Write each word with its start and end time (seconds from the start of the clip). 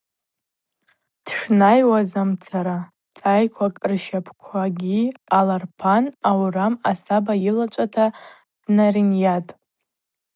Дшнайуазымцара 1.25 2.77
цӏайквакӏ 3.17 3.83
рщапӏквагьи 3.91 5.01
аларпан 5.39 6.03
аурам 6.29 6.73
асаба 6.89 7.33
йылачӏвата 7.43 8.05
днарынйатӏ. 8.63 9.51